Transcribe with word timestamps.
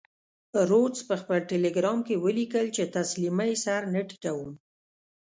رودز 0.69 0.99
په 1.09 1.15
خپل 1.21 1.37
ټیلګرام 1.49 1.99
کې 2.07 2.15
ولیکل 2.25 2.65
چې 2.75 2.91
تسلیمۍ 2.95 3.53
سر 3.63 3.81
نه 3.93 4.01
ټیټوم. 4.09 4.51